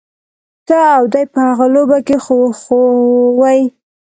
ته 0.67 0.79
او 0.95 1.03
دی 1.13 1.23
په 1.33 1.39
هغه 1.47 1.65
لوبه 1.75 1.97
کي 2.07 2.17
خو 2.23 2.37
خوئ. 2.61 3.61